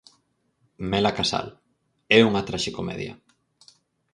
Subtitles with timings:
[0.91, 1.47] Mela Casal:
[2.17, 3.13] É unha traxicomedia.